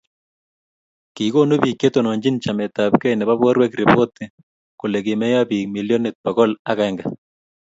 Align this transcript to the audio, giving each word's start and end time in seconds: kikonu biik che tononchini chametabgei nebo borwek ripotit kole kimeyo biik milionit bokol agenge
kikonu 1.15 1.53
biik 1.61 1.77
che 1.79 1.87
tononchini 1.93 2.37
chametabgei 2.43 3.15
nebo 3.17 3.33
borwek 3.41 3.71
ripotit 3.79 4.31
kole 4.79 4.97
kimeyo 5.05 5.41
biik 5.49 5.65
milionit 5.75 6.15
bokol 6.23 6.51
agenge 6.71 7.03